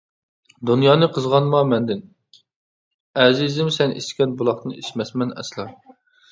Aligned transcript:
دۇنيانى 0.69 1.09
قىزغانما 1.17 1.59
مەندىن، 1.73 2.01
ئەزىزىم، 3.25 3.71
سەن 3.79 3.95
ئىچكەن 4.03 4.37
بۇلاقتىن 4.43 4.77
ئىچمەسمەن 4.83 5.39
ئەسلا. 5.41 5.71